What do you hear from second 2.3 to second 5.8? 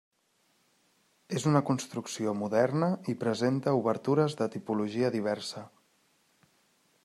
moderna i presenta obertures de tipologia diversa.